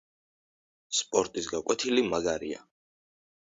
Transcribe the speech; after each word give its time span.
სპორტის 0.99 1.49
გაკვეთილი 1.51 2.05
მაგარია 2.09 2.65